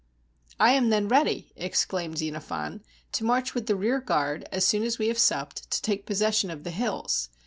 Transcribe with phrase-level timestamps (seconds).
[0.59, 2.81] "I am then ready," exclaimed Xenophon,
[3.13, 6.49] ''to march with the rear guard, as soon as we have supped, to take possession
[6.49, 7.29] of the hills.